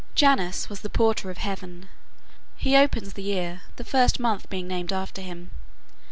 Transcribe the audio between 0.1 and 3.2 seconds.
Janus was the porter of heaven. He opens